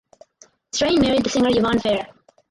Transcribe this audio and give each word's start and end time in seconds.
Strain 0.71 0.99
married 0.99 1.23
the 1.23 1.29
singer 1.29 1.49
Yvonne 1.51 1.77
Fair. 1.77 2.07